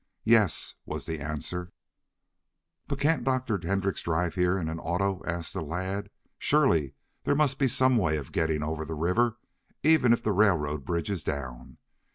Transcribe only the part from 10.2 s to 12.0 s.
the railroad bridge is down.